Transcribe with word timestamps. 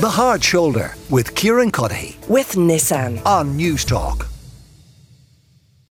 The 0.00 0.08
Hard 0.08 0.42
Shoulder 0.42 0.94
with 1.10 1.34
Kieran 1.34 1.70
Cuddihy. 1.70 2.26
With 2.26 2.52
Nissan. 2.52 3.20
On 3.26 3.58
Newstalk. 3.58 4.26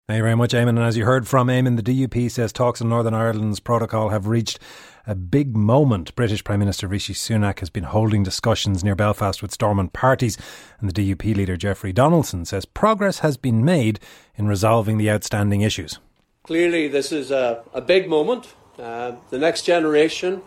Thank 0.09 0.17
you 0.17 0.23
very 0.23 0.35
much, 0.35 0.53
Eamon. 0.53 0.71
And 0.71 0.79
as 0.79 0.97
you 0.97 1.05
heard 1.05 1.29
from 1.29 1.49
Eamon, 1.49 1.77
the 1.77 1.83
DUP 1.83 2.31
says 2.31 2.51
talks 2.51 2.81
on 2.81 2.89
Northern 2.89 3.13
Ireland's 3.13 3.61
protocol 3.61 4.09
have 4.09 4.27
reached 4.27 4.61
a 5.07 5.15
big 5.15 5.55
moment. 5.55 6.15
British 6.15 6.43
Prime 6.43 6.59
Minister 6.59 6.89
Rishi 6.89 7.13
Sunak 7.13 7.59
has 7.59 7.69
been 7.69 7.85
holding 7.85 8.23
discussions 8.23 8.83
near 8.83 8.95
Belfast 8.95 9.43
with 9.43 9.53
Stormont 9.53 9.93
parties, 9.93 10.39
and 10.81 10.91
the 10.91 11.15
DUP 11.15 11.37
leader 11.37 11.59
Jeffrey 11.59 11.93
Donaldson 11.93 12.47
says 12.47 12.65
progress 12.65 13.19
has 13.19 13.37
been 13.37 13.63
made 13.63 14.01
in 14.37 14.49
resolving 14.49 14.97
the 14.97 15.11
outstanding 15.11 15.61
issues. 15.61 15.99
Clearly, 16.45 16.89
this 16.89 17.13
is 17.13 17.31
a, 17.31 17.63
a 17.75 17.83
big 17.83 18.09
moment. 18.09 18.55
Uh, 18.79 19.17
the 19.29 19.39
next 19.39 19.65
generation 19.67 20.41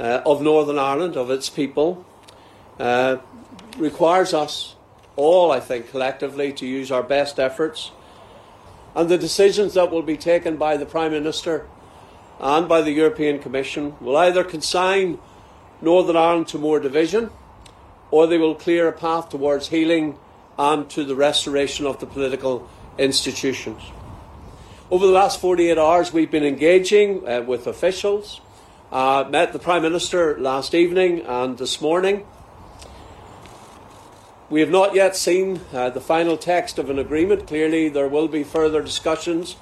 uh, 0.00 0.22
of 0.24 0.40
Northern 0.40 0.78
Ireland, 0.78 1.14
of 1.18 1.30
its 1.30 1.50
people, 1.50 2.06
uh, 2.78 3.16
requires 3.78 4.34
us 4.34 4.74
all, 5.16 5.50
I 5.50 5.60
think, 5.60 5.90
collectively 5.90 6.52
to 6.54 6.66
use 6.66 6.90
our 6.90 7.02
best 7.02 7.38
efforts. 7.40 7.90
And 8.94 9.08
the 9.08 9.18
decisions 9.18 9.74
that 9.74 9.90
will 9.90 10.02
be 10.02 10.16
taken 10.16 10.56
by 10.56 10.76
the 10.76 10.86
Prime 10.86 11.12
Minister 11.12 11.66
and 12.38 12.68
by 12.68 12.82
the 12.82 12.92
European 12.92 13.38
Commission 13.38 13.96
will 14.00 14.16
either 14.16 14.44
consign 14.44 15.18
Northern 15.80 16.16
Ireland 16.16 16.48
to 16.48 16.58
more 16.58 16.80
division 16.80 17.30
or 18.10 18.26
they 18.26 18.38
will 18.38 18.54
clear 18.54 18.88
a 18.88 18.92
path 18.92 19.28
towards 19.30 19.68
healing 19.68 20.18
and 20.58 20.88
to 20.90 21.04
the 21.04 21.14
restoration 21.14 21.86
of 21.86 22.00
the 22.00 22.06
political 22.06 22.68
institutions. 22.98 23.82
Over 24.90 25.06
the 25.06 25.12
last 25.12 25.40
48 25.40 25.76
hours, 25.76 26.12
we've 26.12 26.30
been 26.30 26.44
engaging 26.44 27.26
uh, 27.28 27.42
with 27.42 27.66
officials, 27.66 28.40
uh, 28.92 29.24
met 29.28 29.52
the 29.52 29.58
Prime 29.58 29.82
Minister 29.82 30.38
last 30.38 30.74
evening 30.74 31.22
and 31.22 31.58
this 31.58 31.80
morning. 31.80 32.24
We 34.48 34.60
have 34.60 34.70
not 34.70 34.94
yet 34.94 35.16
seen 35.16 35.60
uh, 35.72 35.90
the 35.90 36.00
final 36.00 36.36
text 36.36 36.78
of 36.78 36.88
an 36.88 37.00
agreement. 37.00 37.48
Clearly, 37.48 37.88
there 37.88 38.06
will 38.06 38.28
be 38.28 38.44
further 38.44 38.80
discussions 38.80 39.56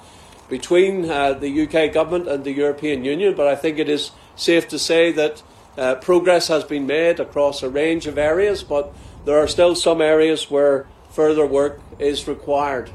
between 0.47 1.09
uh, 1.09 1.33
the 1.33 1.63
UK 1.63 1.91
government 1.91 2.27
and 2.27 2.43
the 2.43 2.51
European 2.51 3.03
Union, 3.03 3.33
but 3.33 3.47
I 3.47 3.55
think 3.55 3.79
it 3.79 3.89
is 3.89 4.11
safe 4.35 4.67
to 4.67 4.77
say 4.77 5.11
that 5.11 5.41
uh, 5.75 5.95
progress 5.95 6.49
has 6.49 6.63
been 6.63 6.85
made 6.85 7.19
across 7.19 7.63
a 7.63 7.69
range 7.69 8.05
of 8.05 8.19
areas, 8.19 8.61
but 8.61 8.93
there 9.25 9.39
are 9.39 9.47
still 9.47 9.73
some 9.73 10.01
areas 10.01 10.51
where 10.51 10.85
further 11.09 11.47
work 11.47 11.81
is 11.97 12.27
required. 12.27 12.91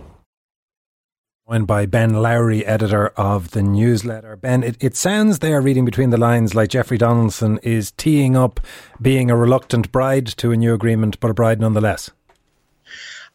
Joined 1.51 1.67
by 1.67 1.85
Ben 1.85 2.15
Lowry, 2.15 2.65
editor 2.65 3.09
of 3.17 3.51
the 3.51 3.61
News 3.61 4.05
Letter. 4.05 4.37
Ben, 4.37 4.63
it, 4.63 4.77
it 4.79 4.95
sounds 4.95 5.41
there, 5.41 5.61
reading 5.61 5.85
between 5.85 6.11
the 6.11 6.17
lines, 6.17 6.55
like 6.55 6.71
Jeffrey 6.71 6.97
Donaldson 6.97 7.59
is 7.65 7.91
teeing 7.91 8.37
up 8.37 8.61
being 9.03 9.33
a 9.33 9.37
reluctant 9.37 9.91
bride 9.91 10.29
to 10.29 10.53
a 10.53 10.57
new 10.57 10.73
agreement, 10.73 11.19
but 11.19 11.29
a 11.29 11.35
bride 11.35 11.61
nonetheless. 11.61 12.13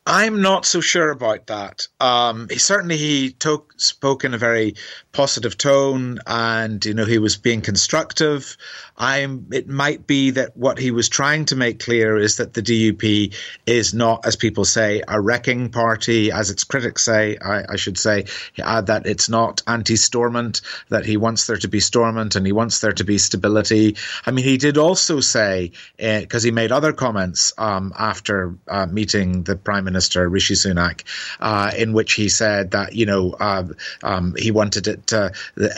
I'm 0.07 0.43
not 0.43 0.65
so 0.67 0.81
sure 0.81 1.09
about 1.09 1.47
that. 1.47 1.87
Um, 1.99 2.47
he 2.49 2.59
certainly 2.59 2.97
he 2.97 3.35
spoke 3.77 4.23
in 4.23 4.35
a 4.35 4.37
very 4.37 4.75
positive 5.11 5.57
tone, 5.57 6.19
and 6.27 6.85
you 6.85 6.93
know 6.93 7.05
he 7.05 7.17
was 7.17 7.37
being 7.37 7.61
constructive. 7.61 8.55
I'm. 8.97 9.47
It 9.51 9.67
might 9.67 10.05
be 10.05 10.29
that 10.31 10.55
what 10.55 10.77
he 10.77 10.91
was 10.91 11.09
trying 11.09 11.45
to 11.45 11.55
make 11.55 11.79
clear 11.79 12.17
is 12.17 12.37
that 12.37 12.53
the 12.53 12.61
DUP 12.61 13.33
is 13.65 13.95
not, 13.95 14.27
as 14.27 14.35
people 14.35 14.63
say, 14.63 15.01
a 15.07 15.19
wrecking 15.19 15.69
party, 15.69 16.31
as 16.31 16.51
its 16.51 16.63
critics 16.63 17.03
say. 17.03 17.37
I, 17.43 17.63
I 17.69 17.75
should 17.75 17.97
say 17.97 18.25
uh, 18.63 18.81
that 18.81 19.07
it's 19.07 19.27
not 19.27 19.63
anti-Stormont. 19.65 20.61
That 20.89 21.07
he 21.07 21.17
wants 21.17 21.47
there 21.47 21.57
to 21.57 21.67
be 21.67 21.79
Stormont 21.79 22.35
and 22.35 22.45
he 22.45 22.51
wants 22.51 22.79
there 22.79 22.93
to 22.93 23.03
be 23.03 23.17
stability. 23.17 23.95
I 24.23 24.29
mean, 24.31 24.45
he 24.45 24.57
did 24.57 24.77
also 24.77 25.19
say 25.19 25.71
because 25.97 26.43
uh, 26.43 26.45
he 26.45 26.51
made 26.51 26.71
other 26.71 26.93
comments 26.93 27.53
um, 27.57 27.91
after 27.97 28.55
uh, 28.67 28.85
meeting 28.85 29.43
the 29.43 29.55
Prime 29.55 29.83
Minister 29.83 29.94
Rishi 30.29 30.55
Sunak, 30.55 31.03
uh, 31.39 31.71
in 31.77 31.93
which 31.93 32.13
he 32.13 32.29
said 32.29 32.71
that 32.71 32.93
you 32.93 33.05
know 33.05 33.31
uh, 33.39 33.67
um, 34.03 34.35
he 34.37 34.51
wanted 34.51 34.87
it 34.87 35.13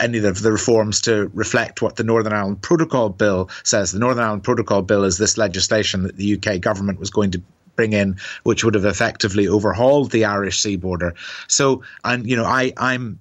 any 0.00 0.18
of 0.18 0.42
the 0.42 0.52
reforms 0.52 1.00
to 1.02 1.30
reflect 1.34 1.82
what 1.82 1.96
the 1.96 2.04
Northern 2.04 2.32
Ireland 2.32 2.62
Protocol 2.62 3.08
Bill 3.10 3.50
says. 3.62 3.92
The 3.92 3.98
Northern 3.98 4.24
Ireland 4.24 4.44
Protocol 4.44 4.82
Bill 4.82 5.04
is 5.04 5.18
this 5.18 5.38
legislation 5.38 6.02
that 6.04 6.16
the 6.16 6.34
UK 6.36 6.60
government 6.60 6.98
was 6.98 7.10
going 7.10 7.32
to 7.32 7.42
bring 7.76 7.92
in, 7.92 8.16
which 8.42 8.64
would 8.64 8.74
have 8.74 8.84
effectively 8.84 9.46
overhauled 9.46 10.10
the 10.10 10.24
Irish 10.24 10.60
Sea 10.60 10.76
border. 10.76 11.14
So, 11.46 11.82
and 12.04 12.28
you 12.28 12.36
know, 12.36 12.44
I 12.44 12.72
I'm 12.76 13.20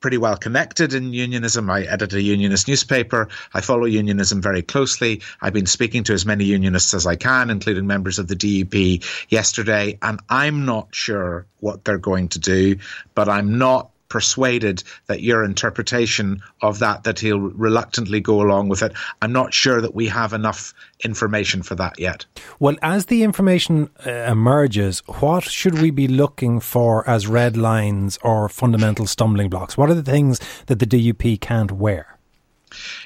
pretty 0.00 0.18
well 0.18 0.36
connected 0.36 0.94
in 0.94 1.12
unionism. 1.12 1.70
I 1.70 1.82
edit 1.82 2.12
a 2.14 2.20
unionist 2.20 2.66
newspaper. 2.68 3.28
I 3.54 3.60
follow 3.60 3.84
unionism 3.84 4.42
very 4.42 4.62
closely. 4.62 5.22
I've 5.40 5.52
been 5.52 5.66
speaking 5.66 6.04
to 6.04 6.14
as 6.14 6.26
many 6.26 6.44
unionists 6.44 6.94
as 6.94 7.06
I 7.06 7.16
can, 7.16 7.50
including 7.50 7.86
members 7.86 8.18
of 8.18 8.28
the 8.28 8.36
DUP 8.36 9.04
yesterday, 9.28 9.98
and 10.02 10.20
I'm 10.28 10.64
not 10.64 10.94
sure 10.94 11.46
what 11.60 11.84
they're 11.84 11.98
going 11.98 12.28
to 12.28 12.38
do, 12.38 12.76
but 13.14 13.28
I'm 13.28 13.58
not 13.58 13.90
persuaded 14.10 14.82
that 15.06 15.22
your 15.22 15.42
interpretation 15.42 16.42
of 16.60 16.80
that, 16.80 17.04
that 17.04 17.18
he'll 17.18 17.38
reluctantly 17.38 18.20
go 18.20 18.42
along 18.42 18.68
with 18.68 18.82
it. 18.82 18.92
I'm 19.22 19.32
not 19.32 19.54
sure 19.54 19.80
that 19.80 19.94
we 19.94 20.08
have 20.08 20.34
enough 20.34 20.74
information 21.02 21.62
for 21.62 21.74
that 21.76 21.98
yet. 21.98 22.26
Well, 22.58 22.76
as 22.82 23.06
the 23.06 23.22
information 23.22 23.88
uh, 24.04 24.10
emerges, 24.10 25.00
what 25.06 25.44
should 25.44 25.80
we 25.80 25.90
be 25.90 26.08
looking 26.08 26.60
for 26.60 27.08
as 27.08 27.26
red 27.26 27.56
lines 27.56 28.18
or 28.22 28.50
fundamental 28.50 29.06
stumbling 29.06 29.48
blocks? 29.48 29.78
What 29.78 29.88
are 29.88 29.94
the 29.94 30.02
things 30.02 30.40
that 30.66 30.78
the 30.80 30.86
DUP 30.86 31.40
can't 31.40 31.72
wear? 31.72 32.19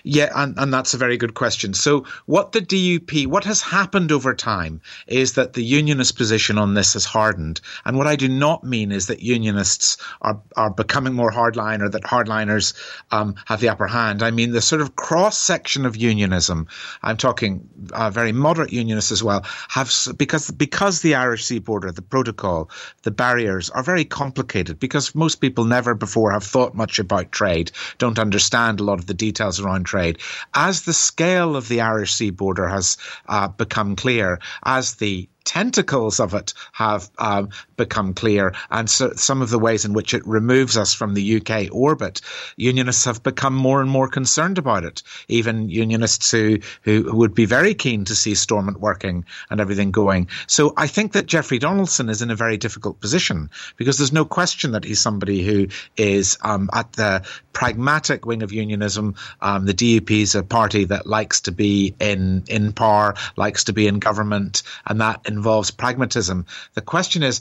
Yeah, 0.02 0.30
and, 0.34 0.58
and 0.58 0.72
that's 0.72 0.94
a 0.94 0.98
very 0.98 1.16
good 1.16 1.34
question. 1.34 1.75
So, 1.75 2.04
what 2.26 2.52
the 2.52 2.60
DUP, 2.60 3.26
what 3.26 3.44
has 3.44 3.62
happened 3.62 4.12
over 4.12 4.34
time 4.34 4.80
is 5.06 5.34
that 5.34 5.54
the 5.54 5.64
unionist 5.64 6.16
position 6.16 6.58
on 6.58 6.75
this 6.75 6.92
has 6.94 7.04
hardened. 7.04 7.60
And 7.84 7.97
what 7.97 8.06
I 8.06 8.16
do 8.16 8.28
not 8.28 8.64
mean 8.64 8.92
is 8.92 9.06
that 9.06 9.20
unionists 9.20 9.97
are, 10.22 10.41
are 10.56 10.70
becoming 10.70 11.14
more 11.14 11.30
hardline 11.30 11.80
or 11.80 11.88
that 11.88 12.02
hardliners 12.02 12.75
um, 13.10 13.34
have 13.47 13.60
the 13.60 13.69
upper 13.69 13.86
hand. 13.86 14.22
I 14.22 14.30
mean 14.30 14.52
the 14.52 14.60
sort 14.60 14.80
of 14.80 14.97
cross 14.97 15.38
section 15.38 15.86
of 15.86 15.96
unionism. 15.96 16.66
I'm 17.02 17.16
talking 17.16 17.69
uh, 17.92 18.10
very 18.10 18.32
moderate 18.32 18.72
unionists 18.72 19.12
as 19.12 19.22
well. 19.22 19.44
Have 19.69 19.92
because 20.16 20.50
because 20.50 21.00
the 21.00 21.14
Irish 21.14 21.44
Sea 21.44 21.58
border, 21.58 21.91
the 21.92 22.02
protocol, 22.02 22.70
the 23.02 23.10
barriers 23.10 23.70
are 23.70 23.82
very 23.82 24.04
complicated 24.04 24.78
because 24.78 25.14
most 25.14 25.36
people 25.36 25.64
never 25.64 25.94
before 25.94 26.32
have 26.32 26.44
thought 26.44 26.75
much 26.75 26.98
about 26.98 27.32
trade, 27.32 27.70
don't 27.98 28.19
understand 28.19 28.81
a 28.81 28.84
lot 28.84 28.98
of 28.98 29.06
the 29.06 29.14
details 29.14 29.53
around 29.60 29.84
trade. 29.84 30.19
As 30.54 30.82
the 30.82 30.92
scale 30.92 31.56
of 31.56 31.69
the 31.69 31.81
Irish 31.81 32.15
Sea 32.15 32.31
border 32.31 32.69
has 32.69 32.97
uh, 33.28 33.48
become 33.48 33.97
clear, 33.97 34.41
as 34.65 34.94
the 34.97 35.28
tentacles 35.44 36.21
of 36.21 36.34
it 36.34 36.55
have 36.72 37.10
um, 37.19 37.49
become 37.77 38.15
clear, 38.15 38.55
and 38.71 38.88
so 38.88 39.12
some 39.15 39.43
of 39.43 39.50
the 39.50 39.59
ways 39.59 39.84
in 39.84 39.93
which 39.93 40.15
it 40.15 40.27
removes 40.27 40.77
us 40.77 40.94
from 40.94 41.15
the 41.15 41.37
UK 41.37 41.69
orbit, 41.72 42.21
unionists 42.56 43.05
have 43.05 43.22
become 43.22 43.55
more 43.55 43.81
and 43.81 43.91
more 43.91 44.09
concerned 44.09 44.59
about 44.59 44.84
it. 44.84 45.03
Even 45.28 45.69
unionists 45.69 46.31
who, 46.31 46.59
who, 46.82 47.03
who 47.03 47.16
would 47.16 47.34
be 47.34 47.44
very 47.44 47.75
keen 47.75 48.05
to 48.05 48.15
see 48.15 48.34
Stormont 48.34 48.81
working 48.81 49.25
and 49.50 49.60
everything 49.60 49.91
going. 49.91 50.28
So 50.47 50.72
I 50.77 50.87
think 50.87 51.12
that 51.12 51.27
Jeffrey 51.27 51.59
Donaldson 51.59 52.09
is 52.09 52.22
in 52.22 52.31
a 52.31 52.37
very 52.37 52.56
difficult 52.56 53.00
position 53.00 53.50
because 53.76 53.99
there's 53.99 54.12
no 54.12 54.25
question 54.25 54.72
that 54.72 54.84
he's 54.84 55.00
somebody 55.00 55.43
who 55.43 55.69
is 55.97 56.38
um, 56.43 56.69
at 56.72 56.93
the 56.94 57.26
pragmatic 57.53 58.26
wing 58.26 58.43
of 58.43 58.53
unionism. 58.53 59.15
Um, 59.41 59.66
the 59.66 59.75
DUP 59.75 60.11
is 60.11 60.34
a 60.34 60.43
party 60.43 60.84
that 60.84 61.06
likes 61.06 61.41
to 61.43 61.53
be 61.53 61.94
in 62.00 62.44
in 62.49 62.72
power, 62.72 63.15
likes 63.37 63.65
to 63.65 63.72
be 63.72 63.87
in 63.87 63.99
government, 63.99 64.62
and 64.87 65.00
that 65.00 65.21
involves 65.37 65.71
pragmatism. 65.71 66.47
The 66.75 66.81
question 66.81 67.22
is, 67.22 67.41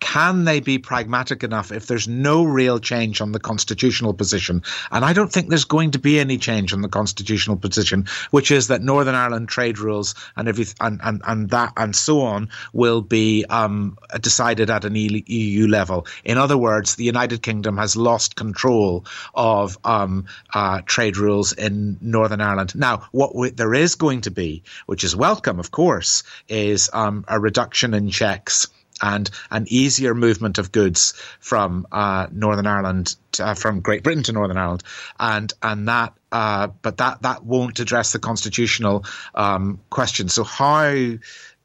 can 0.00 0.44
they 0.44 0.60
be 0.60 0.78
pragmatic 0.78 1.44
enough 1.44 1.70
if 1.70 1.86
there's 1.86 2.08
no 2.08 2.42
real 2.42 2.80
change 2.80 3.20
on 3.20 3.32
the 3.32 3.38
constitutional 3.38 4.14
position? 4.14 4.62
And 4.90 5.04
I 5.04 5.12
don't 5.12 5.30
think 5.30 5.48
there's 5.48 5.64
going 5.64 5.92
to 5.92 5.98
be 5.98 6.18
any 6.18 6.38
change 6.38 6.72
on 6.72 6.80
the 6.80 6.88
constitutional 6.88 7.56
position, 7.56 8.06
which 8.30 8.50
is 8.50 8.68
that 8.68 8.82
Northern 8.82 9.14
Ireland 9.14 9.48
trade 9.48 9.78
rules 9.78 10.14
and 10.36 10.48
every 10.48 10.66
and, 10.80 11.00
and, 11.04 11.22
and 11.26 11.50
that 11.50 11.74
and 11.76 11.94
so 11.94 12.22
on 12.22 12.48
will 12.72 13.02
be 13.02 13.44
um, 13.50 13.96
decided 14.20 14.70
at 14.70 14.84
an 14.84 14.94
EU 14.96 15.68
level. 15.68 16.06
In 16.24 16.38
other 16.38 16.56
words, 16.56 16.96
the 16.96 17.04
United 17.04 17.42
Kingdom 17.42 17.76
has 17.76 17.94
lost 17.94 18.36
control 18.36 19.04
of 19.34 19.78
um, 19.84 20.24
uh, 20.54 20.80
trade 20.86 21.18
rules 21.18 21.52
in 21.52 21.98
Northern 22.00 22.40
Ireland. 22.40 22.74
Now, 22.74 23.06
what 23.12 23.34
we, 23.34 23.50
there 23.50 23.74
is 23.74 23.94
going 23.94 24.22
to 24.22 24.30
be, 24.30 24.62
which 24.86 25.04
is 25.04 25.14
welcome, 25.14 25.60
of 25.60 25.70
course, 25.70 26.22
is 26.48 26.88
um, 26.92 27.24
a 27.28 27.38
reduction 27.38 27.94
in 27.94 28.10
checks 28.10 28.66
and 29.02 29.30
an 29.50 29.66
easier 29.68 30.14
movement 30.14 30.58
of 30.58 30.72
goods 30.72 31.14
from 31.40 31.86
uh, 31.92 32.26
Northern 32.32 32.66
Ireland, 32.66 33.16
to, 33.32 33.46
uh, 33.46 33.54
from 33.54 33.80
Great 33.80 34.02
Britain 34.02 34.22
to 34.24 34.32
Northern 34.32 34.56
Ireland, 34.56 34.82
and 35.18 35.52
and 35.62 35.88
that, 35.88 36.14
uh, 36.32 36.68
but 36.82 36.98
that 36.98 37.22
that 37.22 37.44
won't 37.44 37.80
address 37.80 38.12
the 38.12 38.18
constitutional 38.18 39.04
um, 39.34 39.80
question. 39.90 40.28
So 40.28 40.44
how 40.44 41.16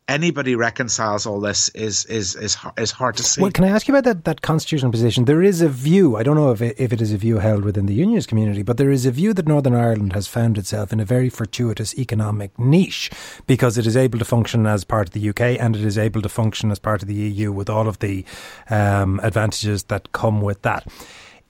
anybody 0.07 0.56
reconciles 0.56 1.25
all 1.25 1.40
this 1.40 1.69
is 1.69 2.06
is 2.06 2.36
is 2.36 2.57
is 2.78 2.92
hard 2.92 3.18
to 3.18 3.24
see. 3.24 3.42
Well, 3.42 3.52
can 3.52 3.63
I 3.63 3.69
ask 3.69 3.88
you 3.88 3.96
about 3.96 4.04
that, 4.04 4.25
that 4.25 4.42
constitutional 4.42 4.92
position? 4.92 5.25
There 5.25 5.42
is 5.42 5.62
a 5.62 5.69
view. 5.69 6.16
I 6.16 6.24
don't 6.24 6.36
know 6.36 6.52
if 6.52 6.62
it, 6.62 6.75
if 6.80 6.94
it 6.94 7.02
is 7.02 7.12
a 7.12 7.18
view 7.18 7.40
held 7.40 7.63
within 7.63 7.86
the 7.86 7.94
unionist 7.94 8.28
community, 8.28 8.63
but 8.63 8.78
there 8.78 8.92
is 8.92 9.06
a 9.06 9.12
view 9.12 9.34
that 9.34 9.48
Northern 9.48 9.74
Ireland 9.74 10.13
has 10.13 10.28
found 10.28 10.57
itself 10.57 10.94
in 10.94 11.00
a 11.00 11.06
very 11.06 11.30
fortuitous 11.30 11.98
economic 11.98 12.57
niche 12.60 13.12
because 13.48 13.78
it 13.78 13.88
is 13.88 13.98
able 13.98 14.19
to 14.19 14.25
function 14.25 14.66
as 14.68 14.84
part 14.84 15.07
of 15.07 15.13
the 15.13 15.30
UK 15.30 15.60
and 15.60 15.75
it 15.75 15.84
is 15.84 15.98
able 15.98 16.22
to 16.22 16.30
function 16.30 16.72
as 16.72 16.80
part 16.80 17.01
of 17.01 17.08
the 17.08 17.16
EU 17.16 17.51
with 17.51 17.69
all 17.69 17.88
of 17.88 18.00
the 18.00 18.25
um, 18.69 19.19
advantages 19.24 19.86
that 19.86 20.12
come 20.12 20.42
with 20.42 20.62
that. 20.62 20.88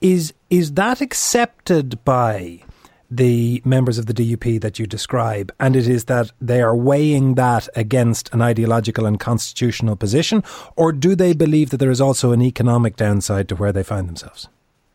Is 0.00 0.34
is 0.50 0.72
that 0.74 1.00
accepted 1.00 2.04
by? 2.04 2.62
The 3.16 3.62
members 3.64 3.98
of 3.98 4.06
the 4.06 4.14
DUP 4.14 4.60
that 4.60 4.78
you 4.78 4.86
describe, 4.86 5.52
and 5.58 5.76
it 5.76 5.88
is 5.88 6.04
that 6.04 6.32
they 6.40 6.60
are 6.60 6.76
weighing 6.76 7.34
that 7.34 7.68
against 7.74 8.32
an 8.32 8.42
ideological 8.42 9.06
and 9.06 9.18
constitutional 9.18 9.96
position, 9.96 10.42
or 10.76 10.92
do 10.92 11.14
they 11.14 11.32
believe 11.32 11.70
that 11.70 11.78
there 11.78 11.90
is 11.90 12.00
also 12.00 12.32
an 12.32 12.42
economic 12.42 12.96
downside 12.96 13.48
to 13.48 13.56
where 13.56 13.72
they 13.72 13.82
find 13.82 14.08
themselves? 14.08 14.48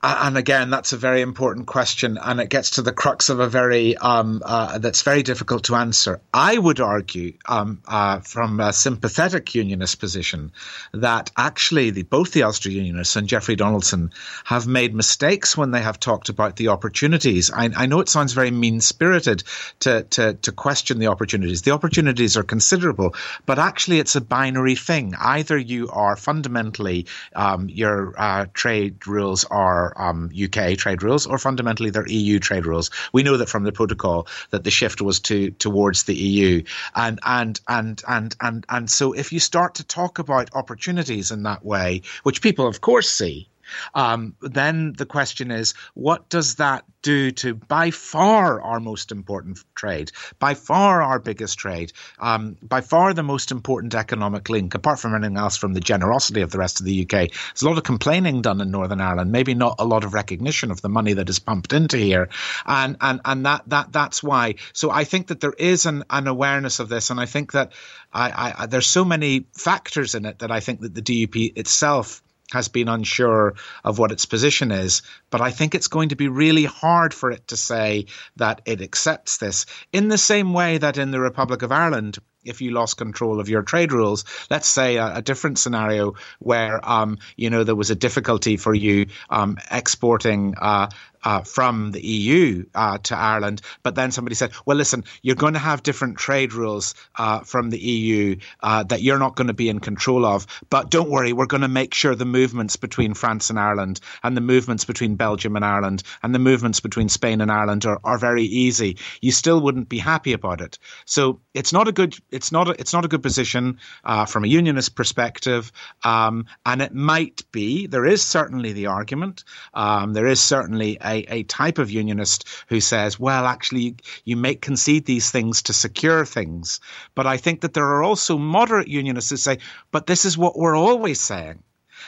And 0.04 0.38
again, 0.38 0.72
that's 0.72 0.94
a 0.94 0.98
very 0.98 1.22
important 1.22 1.68
question, 1.68 2.18
and 2.18 2.40
it 2.42 2.50
gets 2.50 2.72
to 2.72 2.82
the 2.82 2.92
crux 2.92 3.30
of 3.30 3.40
a 3.40 3.48
very 3.48 3.96
um, 3.98 4.42
uh, 4.44 4.80
that's 4.80 5.04
very 5.04 5.22
difficult 5.22 5.66
to 5.66 5.76
answer. 5.76 6.20
I 6.34 6.58
would 6.58 6.80
argue, 6.80 7.34
um, 7.48 7.82
uh, 7.88 8.20
from 8.20 8.60
a 8.60 8.74
sympathetic 8.74 9.54
unionist 9.54 10.00
position, 10.00 10.54
that 10.94 11.30
actually 11.38 11.92
the, 11.92 12.02
both 12.04 12.32
the 12.32 12.44
Ulster 12.44 12.72
Unionists 12.72 13.16
and 13.16 13.28
Jeffrey 13.28 13.56
Donaldson 13.56 14.12
have 14.44 14.66
made 14.66 14.96
mistakes 14.96 15.56
when 15.56 15.70
they 15.70 15.82
have 15.82 16.00
talked 16.00 16.30
about 16.30 16.56
the 16.56 16.70
opportunities. 16.70 17.52
I, 17.52 17.70
I 17.76 17.86
know 17.86 18.00
it 18.00 18.10
sounds 18.10 18.34
very 18.34 18.52
mean 18.52 18.82
spirited 18.82 19.44
to, 19.82 20.04
to 20.04 20.34
to 20.34 20.52
question 20.52 20.98
the 20.98 21.08
opportunities. 21.08 21.62
The 21.62 21.72
opportunities 21.72 22.38
are 22.38 22.44
considerable, 22.44 23.14
but 23.46 23.60
actually, 23.60 24.00
it's 24.00 24.16
a 24.16 24.22
binary 24.22 24.76
thing. 24.76 25.14
Either 25.20 25.58
you 25.58 25.90
are 25.90 26.16
fundamentally 26.16 27.06
um, 27.36 27.70
your 27.70 28.16
uh, 28.18 28.48
trade 28.54 29.06
rules 29.06 29.46
are 29.46 29.91
um, 29.96 30.30
UK 30.32 30.78
trade 30.78 31.04
rules 31.04 31.28
or 31.28 31.38
fundamentally 31.38 31.90
their 31.90 32.08
EU 32.08 32.40
trade 32.40 32.66
rules. 32.66 32.92
We 33.14 33.24
know 33.24 33.38
that 33.38 33.50
from 33.50 33.64
the 33.64 33.72
protocol 33.72 34.28
that 34.50 34.64
the 34.64 34.72
shift 34.72 35.02
was 35.02 35.20
to 35.22 35.52
towards 35.52 36.04
the 36.04 36.16
EU, 36.16 36.64
and 36.96 37.20
and 37.24 37.60
and 37.68 38.02
and 38.08 38.36
and 38.42 38.66
and 38.70 38.90
so 38.90 39.14
if 39.14 39.32
you 39.32 39.40
start 39.40 39.76
to 39.76 39.84
talk 39.84 40.20
about 40.20 40.50
opportunities 40.54 41.32
in 41.32 41.44
that 41.44 41.66
way, 41.66 42.02
which 42.24 42.42
people 42.42 42.68
of 42.68 42.82
course 42.82 43.10
see, 43.10 43.48
um, 43.94 44.36
then 44.42 44.94
the 44.98 45.06
question 45.06 45.52
is, 45.52 45.74
what 45.94 46.30
does 46.30 46.56
that 46.56 46.86
do 47.02 47.32
to 47.32 47.56
by 47.56 47.92
far 47.92 48.62
our 48.62 48.80
most 48.80 49.12
important 49.12 49.60
trade, 49.76 50.12
by 50.40 50.54
far 50.54 51.02
our 51.02 51.20
biggest 51.20 51.58
trade, 51.58 51.92
um, 52.20 52.58
by 52.62 52.82
far 52.82 53.14
the 53.14 53.24
most 53.24 53.52
important 53.52 53.96
economic 53.96 54.50
link, 54.50 54.76
apart 54.76 55.00
from 55.00 55.16
anything 55.16 55.38
else 55.38 55.58
from 55.58 55.74
the 55.74 55.80
generosity 55.80 56.42
of 56.42 56.52
the 56.52 56.58
rest 56.58 56.80
of 56.80 56.86
the 56.86 57.02
UK? 57.02 57.10
There's 57.10 57.62
a 57.62 57.68
lot 57.68 57.78
of 57.78 57.84
complaining 57.84 58.42
done 58.42 58.62
in 58.62 58.72
Northern 58.72 59.02
Ireland, 59.02 59.32
maybe 59.32 59.54
not 59.54 59.76
a 59.80 59.86
lot 59.86 60.04
of 60.04 60.14
recognition 60.14 60.72
of 60.72 60.82
the 60.82 60.90
money 60.90 61.14
that 61.14 61.30
is 61.30 61.40
pumped 61.40 61.74
into 61.74 61.98
here, 61.98 62.30
and 62.66 62.98
and 63.02 63.22
and 63.26 63.46
that 63.46 63.64
that 63.68 63.92
that's 63.92 64.22
why. 64.22 64.56
So 64.74 64.92
I 64.92 65.04
think 65.04 65.28
that 65.28 65.40
there 65.40 65.54
is 65.58 65.86
an, 65.86 66.04
an 66.10 66.28
awareness 66.28 66.80
of 66.80 66.90
this, 66.90 67.10
and 67.10 67.20
I 67.20 67.26
think 67.26 67.54
that 67.54 67.74
I, 68.14 68.54
I 68.58 68.66
there's 68.68 68.88
so 68.88 69.06
many 69.06 69.46
factors 69.54 70.16
in 70.16 70.26
it 70.26 70.40
that 70.40 70.52
I 70.52 70.60
think 70.60 70.82
that 70.82 70.94
the 70.94 71.02
DUP 71.02 71.58
itself 71.58 72.22
has 72.52 72.68
been 72.68 72.88
unsure 72.88 73.56
of 73.84 74.00
what 74.00 74.12
its 74.12 74.26
position 74.26 74.72
is. 74.72 75.02
But 75.30 75.42
I 75.42 75.52
think 75.52 75.74
it's 75.74 75.88
going 75.88 76.10
to 76.10 76.16
be 76.16 76.28
really 76.28 76.66
hard 76.66 77.14
for 77.14 77.32
it 77.32 77.48
to 77.48 77.58
say 77.58 78.06
that 78.36 78.62
it 78.66 78.82
accepts 78.82 79.38
this 79.38 79.66
in 79.92 80.08
the 80.08 80.18
same 80.18 80.54
way 80.54 80.78
that 80.78 80.98
in 80.98 81.12
the 81.12 81.20
Republic 81.20 81.62
of 81.62 81.72
Ireland, 81.72 82.18
if 82.44 82.62
you 82.62 82.72
lost 82.72 82.98
control 82.98 83.40
of 83.40 83.50
your 83.50 83.62
trade 83.62 83.92
rules. 83.92 84.26
Let's 84.50 84.68
say 84.68 84.98
a, 84.98 85.18
a 85.18 85.22
different 85.22 85.60
scenario 85.60 86.16
where, 86.40 86.80
um, 86.88 87.20
you 87.36 87.50
know, 87.50 87.64
there 87.64 87.76
was 87.76 87.92
a 87.92 87.96
difficulty 87.96 88.58
for 88.58 88.74
you 88.74 89.08
um, 89.30 89.58
exporting 89.70 90.56
uh, 90.60 90.90
uh, 91.24 91.42
from 91.42 91.92
the 91.92 92.06
EU 92.06 92.66
uh, 92.76 92.98
to 93.00 93.18
Ireland, 93.18 93.62
but 93.84 93.96
then 93.96 94.12
somebody 94.12 94.36
said, 94.36 94.52
"Well, 94.66 94.78
listen, 94.78 95.04
you're 95.22 95.36
going 95.36 95.54
to 95.54 95.60
have 95.60 95.84
different 95.84 96.18
trade 96.18 96.54
rules 96.54 96.96
uh, 97.18 97.40
from 97.42 97.70
the 97.70 97.80
EU 97.80 98.38
uh, 98.62 98.84
that 98.84 99.02
you're 99.02 99.20
not 99.20 99.36
going 99.36 99.48
to 99.48 99.54
be 99.54 99.70
in 99.70 99.80
control 99.80 100.26
of, 100.26 100.48
but 100.70 100.90
don't 100.90 101.10
worry, 101.10 101.34
we're 101.34 101.46
going 101.46 101.62
to 101.62 101.68
make 101.68 101.94
sure 101.94 102.16
the 102.16 102.26
movements 102.26 102.76
between 102.76 103.14
France 103.14 103.50
and 103.50 103.60
Ireland, 103.60 104.00
and 104.24 104.36
the 104.36 104.42
movements 104.42 104.86
between 104.86 105.16
Belgium 105.16 105.56
and 105.56 105.66
Ireland, 105.66 106.04
and 106.24 106.34
the 106.34 106.40
movements 106.40 106.80
between 106.80 107.10
Spain 107.10 107.42
and 107.42 107.52
Ireland 107.52 107.86
are, 107.86 108.00
are 108.04 108.18
very 108.18 108.44
easy." 108.44 108.98
You 109.22 109.32
still 109.32 109.62
wouldn't 109.62 109.90
be 109.90 110.00
happy 110.00 110.34
about 110.34 110.62
it. 110.62 110.78
So 111.06 111.40
it's 111.54 111.74
not 111.74 111.88
a 111.88 111.92
good 111.92 112.16
it's 112.32 112.52
not 112.52 112.68
a, 112.68 112.72
it's 112.80 112.94
not 112.94 113.06
a 113.06 113.08
good 113.08 113.24
position 113.24 113.80
from 114.28 114.44
a 114.44 114.48
unionist 114.48 114.96
perspective, 114.96 115.72
um, 116.04 116.46
and 116.66 116.82
it 116.82 116.94
might 116.94 117.44
be 117.52 117.88
there 117.88 118.06
is 118.06 118.24
certainly 118.26 118.74
the 118.74 118.88
argument, 118.88 119.44
um, 119.74 120.14
there 120.14 120.28
is 120.28 120.40
certainly 120.40 120.98
a 121.04 121.11
a, 121.12 121.26
a 121.30 121.44
type 121.44 121.78
of 121.78 121.92
unionist 121.92 122.48
who 122.68 122.80
says, 122.80 123.20
well, 123.20 123.46
actually, 123.46 123.82
you, 123.82 123.96
you 124.26 124.38
make 124.38 124.62
concede 124.62 125.06
these 125.06 125.32
things 125.32 125.64
to 125.64 125.74
secure 125.74 126.26
things. 126.26 126.80
But 127.16 127.28
I 127.28 127.38
think 127.38 127.62
that 127.62 127.74
there 127.74 127.88
are 127.88 128.04
also 128.04 128.38
moderate 128.38 128.88
unionists 128.88 129.30
who 129.30 129.38
say, 129.38 129.58
but 129.92 130.08
this 130.08 130.26
is 130.26 130.38
what 130.38 130.58
we're 130.58 130.78
always 130.78 131.20
saying. 131.20 131.64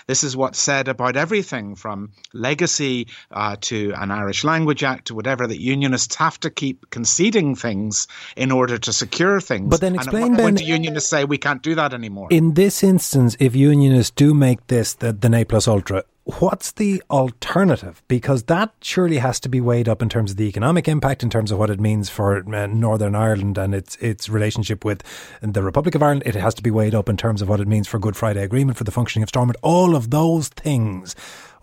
This 0.07 0.23
is 0.23 0.35
what's 0.35 0.59
said 0.59 0.87
about 0.87 1.15
everything 1.15 1.75
from 1.75 2.11
legacy 2.33 3.07
uh, 3.31 3.55
to 3.61 3.93
an 3.95 4.11
Irish 4.11 4.43
Language 4.43 4.83
Act 4.83 5.07
to 5.07 5.15
whatever 5.15 5.47
that 5.47 5.61
unionists 5.61 6.15
have 6.15 6.39
to 6.41 6.49
keep 6.49 6.89
conceding 6.89 7.55
things 7.55 8.07
in 8.35 8.51
order 8.51 8.77
to 8.77 8.91
secure 8.91 9.39
things. 9.39 9.69
But 9.69 9.81
then 9.81 9.95
explain, 9.95 10.35
when 10.35 10.55
do 10.55 10.65
unionists 10.65 11.09
say 11.09 11.25
we 11.25 11.37
can't 11.37 11.61
do 11.61 11.75
that 11.75 11.93
anymore? 11.93 12.27
In 12.31 12.55
this 12.55 12.83
instance, 12.83 13.37
if 13.39 13.55
unionists 13.55 14.11
do 14.11 14.33
make 14.33 14.65
this 14.67 14.93
the, 14.95 15.13
the 15.13 15.29
Ne 15.29 15.45
plus 15.45 15.67
ultra, 15.67 16.03
what's 16.25 16.71
the 16.71 17.03
alternative? 17.09 18.01
Because 18.07 18.43
that 18.43 18.73
surely 18.81 19.17
has 19.17 19.39
to 19.41 19.49
be 19.49 19.59
weighed 19.59 19.89
up 19.89 20.01
in 20.01 20.09
terms 20.09 20.31
of 20.31 20.37
the 20.37 20.47
economic 20.47 20.87
impact, 20.87 21.23
in 21.23 21.29
terms 21.29 21.51
of 21.51 21.59
what 21.59 21.69
it 21.69 21.79
means 21.79 22.09
for 22.09 22.37
uh, 22.37 22.67
Northern 22.67 23.15
Ireland 23.15 23.57
and 23.57 23.75
its 23.75 23.95
its 23.97 24.29
relationship 24.29 24.85
with 24.85 25.03
the 25.41 25.63
Republic 25.63 25.95
of 25.95 26.03
Ireland. 26.03 26.23
It 26.25 26.35
has 26.35 26.53
to 26.55 26.63
be 26.63 26.71
weighed 26.71 26.95
up 26.95 27.09
in 27.09 27.17
terms 27.17 27.41
of 27.41 27.49
what 27.49 27.59
it 27.59 27.67
means 27.67 27.87
for 27.87 27.99
Good 27.99 28.15
Friday 28.15 28.43
Agreement, 28.43 28.77
for 28.77 28.83
the 28.83 28.91
functioning 28.91 29.23
of 29.23 29.29
Stormont, 29.29 29.57
all 29.61 29.95
of 29.95 30.09
those 30.09 30.47
things. 30.49 31.13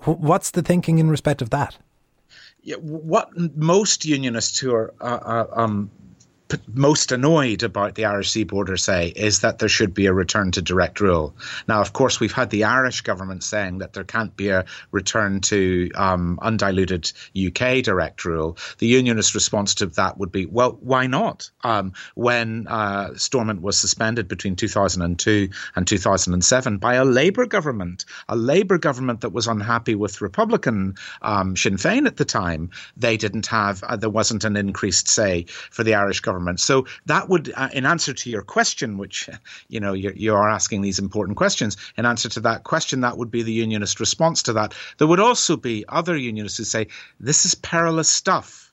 What's 0.04 0.50
the 0.50 0.62
thinking 0.62 0.98
in 0.98 1.10
respect 1.10 1.42
of 1.42 1.50
that? 1.50 1.76
Yeah, 2.62 2.76
what 2.76 3.30
most 3.56 4.04
unionists 4.04 4.58
who 4.58 4.74
are 4.74 4.92
uh, 5.00 5.04
uh 5.04 5.46
um, 5.52 5.90
most 6.74 7.12
annoyed 7.12 7.62
about 7.62 7.94
the 7.94 8.04
Irish 8.04 8.30
Sea 8.30 8.44
border 8.44 8.76
say 8.76 9.08
is 9.08 9.40
that 9.40 9.58
there 9.58 9.68
should 9.68 9.94
be 9.94 10.06
a 10.06 10.12
return 10.12 10.50
to 10.52 10.62
direct 10.62 11.00
rule. 11.00 11.34
Now, 11.68 11.80
of 11.80 11.92
course, 11.92 12.20
we've 12.20 12.32
had 12.32 12.50
the 12.50 12.64
Irish 12.64 13.02
government 13.02 13.44
saying 13.44 13.78
that 13.78 13.92
there 13.92 14.04
can't 14.04 14.34
be 14.36 14.48
a 14.48 14.64
return 14.90 15.40
to 15.42 15.90
um, 15.94 16.38
undiluted 16.42 17.12
UK 17.36 17.82
direct 17.82 18.24
rule. 18.24 18.56
The 18.78 18.86
unionist 18.86 19.34
response 19.34 19.74
to 19.76 19.86
that 19.86 20.18
would 20.18 20.32
be, 20.32 20.46
well, 20.46 20.78
why 20.80 21.06
not? 21.06 21.50
Um, 21.62 21.92
when 22.14 22.66
uh, 22.68 23.14
Stormont 23.16 23.62
was 23.62 23.78
suspended 23.78 24.28
between 24.28 24.56
2002 24.56 25.48
and 25.76 25.86
2007 25.86 26.78
by 26.78 26.94
a 26.94 27.04
Labour 27.04 27.46
government, 27.46 28.04
a 28.28 28.36
Labour 28.36 28.78
government 28.78 29.20
that 29.20 29.30
was 29.30 29.46
unhappy 29.46 29.94
with 29.94 30.20
Republican 30.20 30.94
um, 31.22 31.56
Sinn 31.56 31.76
Féin 31.76 32.06
at 32.06 32.16
the 32.16 32.24
time, 32.24 32.70
they 32.96 33.16
didn't 33.16 33.46
have, 33.46 33.82
uh, 33.84 33.96
there 33.96 34.10
wasn't 34.10 34.44
an 34.44 34.56
increased 34.56 35.08
say 35.08 35.44
for 35.70 35.84
the 35.84 35.94
Irish 35.94 36.20
government 36.20 36.39
government. 36.40 36.60
So 36.60 36.86
that 37.06 37.28
would, 37.28 37.52
uh, 37.54 37.68
in 37.72 37.84
answer 37.84 38.14
to 38.14 38.30
your 38.30 38.42
question, 38.42 38.96
which 38.98 39.28
you 39.68 39.80
know 39.80 39.92
you're, 39.92 40.14
you 40.14 40.34
are 40.34 40.48
asking 40.48 40.80
these 40.82 40.98
important 40.98 41.36
questions, 41.36 41.76
in 41.96 42.06
answer 42.06 42.28
to 42.30 42.40
that 42.40 42.64
question, 42.64 43.00
that 43.02 43.18
would 43.18 43.30
be 43.30 43.42
the 43.42 43.52
unionist 43.52 44.00
response 44.00 44.42
to 44.44 44.52
that. 44.54 44.74
There 44.98 45.06
would 45.06 45.20
also 45.20 45.56
be 45.56 45.84
other 45.88 46.16
unionists 46.16 46.58
who 46.58 46.64
say 46.64 46.86
this 47.20 47.44
is 47.44 47.54
perilous 47.54 48.08
stuff 48.08 48.69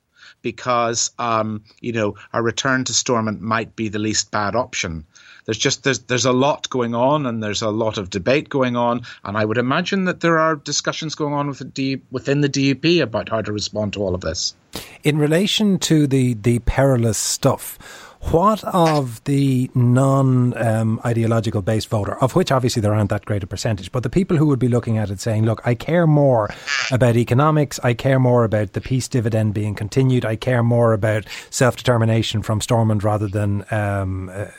because 0.48 1.12
um, 1.20 1.62
you 1.82 1.92
know 1.92 2.16
a 2.32 2.42
return 2.42 2.86
to 2.86 2.94
Stormont 2.94 3.42
might 3.42 3.76
be 3.76 3.90
the 3.90 4.00
least 4.00 4.32
bad 4.32 4.56
option. 4.56 5.06
There's 5.44 5.58
just 5.58 5.84
there's 5.84 6.00
there's 6.00 6.24
a 6.24 6.32
lot 6.32 6.70
going 6.70 6.96
on 6.96 7.26
and 7.26 7.44
there's 7.44 7.62
a 7.62 7.70
lot 7.70 7.98
of 7.98 8.10
debate 8.10 8.48
going 8.48 8.78
on, 8.78 9.02
and 9.26 9.38
I 9.38 9.44
would 9.44 9.58
imagine 9.58 10.06
that 10.06 10.22
there 10.22 10.40
are 10.40 10.56
discussions 10.56 11.16
going 11.16 11.34
on 11.34 11.50
with 11.50 11.58
the 11.58 11.66
D, 11.66 12.02
within 12.12 12.40
the 12.40 12.48
DUP 12.48 13.02
about 13.02 13.28
how 13.28 13.42
to 13.42 13.52
respond 13.52 13.92
to 13.94 14.00
all 14.02 14.16
of 14.16 14.22
this. 14.22 14.56
In 15.04 15.18
relation 15.18 15.80
to 15.80 16.08
the 16.08 16.36
the 16.36 16.60
perilous 16.60 17.18
stuff 17.18 18.07
what 18.22 18.64
of 18.64 19.24
the 19.24 19.70
non 19.74 20.58
um, 20.58 21.00
ideological 21.06 21.62
based 21.62 21.88
voter, 21.90 22.22
of 22.22 22.36
which 22.36 22.52
obviously 22.52 22.82
there 22.82 22.94
aren't 22.94 23.10
that 23.10 23.26
great 23.26 23.44
a 23.44 23.48
percentage, 23.48 23.92
but 23.92 24.04
the 24.04 24.10
people 24.10 24.38
who 24.38 24.48
would 24.48 24.60
be 24.60 24.68
looking 24.68 24.98
at 24.98 25.10
it 25.10 25.20
saying, 25.20 25.46
look, 25.46 25.62
I 25.66 25.76
care 25.76 26.08
more 26.08 26.50
about 26.92 27.16
economics, 27.16 27.80
I 27.84 27.94
care 27.94 28.20
more 28.20 28.44
about 28.44 28.74
the 28.74 28.82
peace 28.82 29.08
dividend 29.08 29.54
being 29.54 29.76
continued, 29.76 30.26
I 30.26 30.36
care 30.36 30.64
more 30.64 30.94
about 30.94 31.26
self 31.50 31.76
determination 31.78 32.42
from 32.42 32.62
Stormont 32.62 33.04
rather 33.04 33.28
than 33.28 33.66
um, 33.72 34.30
uh, 34.30 34.32
uh, 34.32 34.52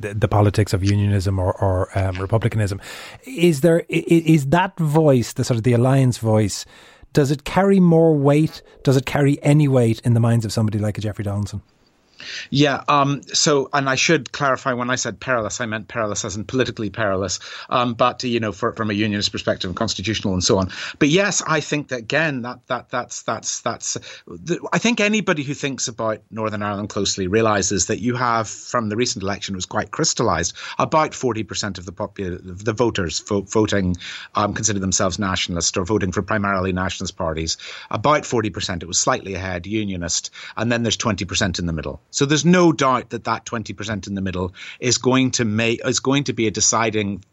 the, 0.00 0.14
the, 0.16 0.28
politics 0.28 0.72
of 0.72 0.82
unionism 0.82 1.38
or, 1.38 1.52
or 1.62 1.98
um, 1.98 2.18
republicanism. 2.18 2.80
Is 3.24 3.60
there 3.60 3.84
is 3.88 4.46
that 4.46 4.78
voice, 4.78 5.34
the 5.34 5.44
sort 5.44 5.56
of 5.56 5.62
the 5.62 5.74
alliance 5.74 6.18
voice, 6.18 6.64
does 7.12 7.30
it 7.30 7.44
carry 7.44 7.80
more 7.80 8.14
weight? 8.16 8.62
Does 8.82 8.96
it 8.96 9.06
carry 9.06 9.42
any 9.42 9.68
weight 9.68 10.00
in 10.04 10.14
the 10.14 10.20
minds 10.20 10.44
of 10.44 10.52
somebody 10.52 10.78
like 10.78 10.98
a 10.98 11.00
Jeffrey 11.00 11.24
Donaldson? 11.24 11.62
Yeah. 12.50 12.82
Um, 12.88 13.22
so, 13.32 13.68
and 13.72 13.88
I 13.88 13.94
should 13.94 14.32
clarify 14.32 14.72
when 14.72 14.90
I 14.90 14.96
said 14.96 15.20
perilous, 15.20 15.60
I 15.60 15.66
meant 15.66 15.88
perilous 15.88 16.24
as 16.24 16.36
in 16.36 16.44
politically 16.44 16.90
perilous, 16.90 17.40
um, 17.70 17.94
but 17.94 18.22
you 18.24 18.40
know, 18.40 18.52
for, 18.52 18.72
from 18.72 18.90
a 18.90 18.94
unionist 18.94 19.32
perspective, 19.32 19.68
and 19.68 19.76
constitutional 19.76 20.34
and 20.34 20.44
so 20.44 20.58
on. 20.58 20.70
But 20.98 21.08
yes, 21.08 21.42
I 21.46 21.60
think 21.60 21.88
that 21.88 22.00
again, 22.00 22.42
that 22.42 22.66
that 22.66 22.90
that's 22.90 23.22
that's 23.22 23.60
that's. 23.60 23.94
The, 24.26 24.60
I 24.72 24.78
think 24.78 25.00
anybody 25.00 25.42
who 25.42 25.54
thinks 25.54 25.88
about 25.88 26.22
Northern 26.30 26.62
Ireland 26.62 26.88
closely 26.88 27.26
realizes 27.26 27.86
that 27.86 28.00
you 28.00 28.14
have, 28.16 28.48
from 28.48 28.88
the 28.88 28.96
recent 28.96 29.22
election, 29.22 29.54
was 29.54 29.66
quite 29.66 29.90
crystallised. 29.90 30.54
About 30.78 31.14
forty 31.14 31.42
percent 31.42 31.78
of 31.78 31.86
the 31.86 31.92
popul- 31.92 32.40
the 32.42 32.72
voters 32.72 33.20
vote, 33.20 33.50
voting 33.50 33.96
um, 34.34 34.54
consider 34.54 34.78
themselves 34.78 35.18
nationalist 35.18 35.76
or 35.76 35.84
voting 35.84 36.12
for 36.12 36.22
primarily 36.22 36.72
nationalist 36.72 37.16
parties. 37.16 37.56
About 37.90 38.26
forty 38.26 38.50
percent, 38.50 38.82
it 38.82 38.86
was 38.86 38.98
slightly 38.98 39.34
ahead, 39.34 39.66
unionist, 39.66 40.30
and 40.56 40.70
then 40.70 40.82
there's 40.82 40.96
twenty 40.96 41.24
percent 41.24 41.58
in 41.58 41.66
the 41.66 41.72
middle. 41.72 42.00
So 42.12 42.26
there's 42.26 42.44
no 42.44 42.72
doubt 42.72 43.10
that 43.10 43.24
that 43.24 43.44
20% 43.46 44.06
in 44.06 44.14
the 44.14 44.20
middle 44.20 44.54
is 44.78 44.98
going 44.98 45.32
to 45.32 45.44
make 45.44 45.84
is 45.84 45.98
going 45.98 46.24
to 46.24 46.32
be 46.32 46.46
a 46.46 46.50
deciding 46.50 47.24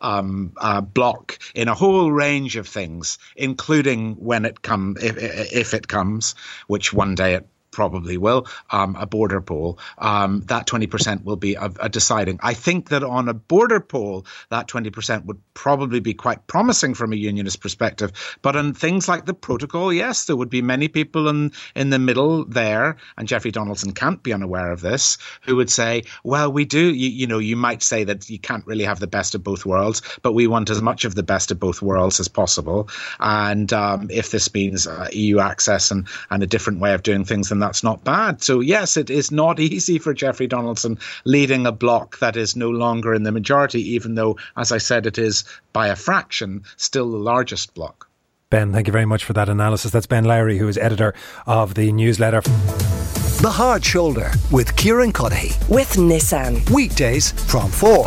um, 0.00 0.52
uh, 0.58 0.80
block 0.82 1.38
in 1.54 1.68
a 1.68 1.74
whole 1.74 2.12
range 2.12 2.56
of 2.56 2.68
things, 2.68 3.18
including 3.36 4.14
when 4.16 4.44
it 4.44 4.62
come 4.62 4.96
if, 5.00 5.16
if 5.16 5.74
it 5.74 5.88
comes, 5.88 6.34
which 6.66 6.92
one 6.92 7.14
day 7.14 7.34
it 7.34 7.48
probably 7.72 8.16
will, 8.16 8.46
um, 8.70 8.94
a 8.96 9.06
border 9.06 9.40
poll, 9.40 9.78
um, 9.98 10.42
that 10.46 10.66
20% 10.66 11.24
will 11.24 11.36
be 11.36 11.54
a, 11.54 11.72
a, 11.80 11.88
deciding. 11.88 12.38
I 12.42 12.54
think 12.54 12.90
that 12.90 13.02
on 13.02 13.28
a 13.28 13.34
border 13.34 13.80
poll, 13.80 14.24
that 14.50 14.68
20% 14.68 15.24
would 15.24 15.40
probably 15.54 15.98
be 15.98 16.14
quite 16.14 16.46
promising 16.46 16.94
from 16.94 17.12
a 17.12 17.16
unionist 17.16 17.60
perspective. 17.60 18.12
But 18.42 18.54
on 18.54 18.74
things 18.74 19.08
like 19.08 19.26
the 19.26 19.34
protocol, 19.34 19.92
yes, 19.92 20.26
there 20.26 20.36
would 20.36 20.50
be 20.50 20.62
many 20.62 20.86
people 20.86 21.28
in, 21.28 21.52
in 21.74 21.90
the 21.90 21.98
middle 21.98 22.44
there, 22.44 22.96
and 23.16 23.26
Jeffrey 23.26 23.50
Donaldson 23.50 23.92
can't 23.92 24.22
be 24.22 24.32
unaware 24.32 24.70
of 24.70 24.82
this, 24.82 25.18
who 25.42 25.56
would 25.56 25.70
say, 25.70 26.04
well, 26.22 26.52
we 26.52 26.64
do, 26.64 26.94
you, 26.94 27.08
you 27.08 27.26
know, 27.26 27.38
you 27.38 27.56
might 27.56 27.82
say 27.82 28.04
that 28.04 28.28
you 28.30 28.38
can't 28.38 28.66
really 28.66 28.84
have 28.84 29.00
the 29.00 29.06
best 29.06 29.34
of 29.34 29.42
both 29.42 29.64
worlds, 29.64 30.02
but 30.22 30.34
we 30.34 30.46
want 30.46 30.70
as 30.70 30.82
much 30.82 31.04
of 31.04 31.14
the 31.14 31.22
best 31.22 31.50
of 31.50 31.58
both 31.58 31.80
worlds 31.80 32.20
as 32.20 32.28
possible. 32.28 32.88
And 33.18 33.72
um, 33.72 34.08
if 34.10 34.30
this 34.30 34.52
means 34.52 34.86
uh, 34.86 35.08
EU 35.12 35.38
access 35.38 35.90
and, 35.90 36.06
and 36.30 36.42
a 36.42 36.46
different 36.46 36.80
way 36.80 36.92
of 36.92 37.02
doing 37.02 37.24
things, 37.24 37.48
then 37.48 37.61
that's 37.62 37.82
not 37.82 38.04
bad. 38.04 38.42
So, 38.42 38.60
yes, 38.60 38.96
it 38.96 39.10
is 39.10 39.30
not 39.30 39.60
easy 39.72 39.98
for 39.98 40.12
Jeffrey 40.12 40.46
Donaldson 40.46 40.98
leading 41.24 41.66
a 41.66 41.72
bloc 41.72 42.18
that 42.18 42.36
is 42.36 42.56
no 42.56 42.70
longer 42.70 43.14
in 43.14 43.22
the 43.22 43.32
majority, 43.32 43.80
even 43.94 44.14
though, 44.14 44.36
as 44.56 44.72
I 44.72 44.78
said, 44.78 45.06
it 45.06 45.18
is 45.18 45.44
by 45.72 45.88
a 45.88 45.96
fraction 45.96 46.64
still 46.76 47.10
the 47.10 47.18
largest 47.18 47.74
bloc. 47.74 48.08
Ben, 48.50 48.72
thank 48.72 48.86
you 48.86 48.92
very 48.92 49.06
much 49.06 49.24
for 49.24 49.32
that 49.32 49.48
analysis. 49.48 49.92
That's 49.92 50.06
Ben 50.06 50.24
Lowry, 50.24 50.58
who 50.58 50.68
is 50.68 50.76
editor 50.76 51.14
of 51.46 51.74
the 51.74 51.90
News 51.92 52.20
Letter. 52.20 52.42
The 52.42 53.50
Hard 53.50 53.84
Shoulder 53.84 54.30
with 54.50 54.76
Kieran 54.76 55.12
Cuddihy. 55.12 55.68
With 55.68 55.94
Nissan. 55.94 56.68
Weekdays 56.70 57.32
from 57.32 57.70
4 57.70 58.06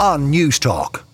on 0.00 0.32
Newstalk. 0.32 1.04